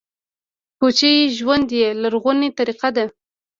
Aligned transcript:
کوچي 0.79 1.11
ژوند 1.37 1.67
یوه 1.79 1.89
لرغونې 2.01 2.49
طریقه 2.59 2.89
ده 2.95 3.05